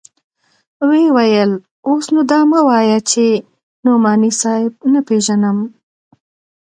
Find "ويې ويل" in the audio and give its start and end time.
0.87-1.51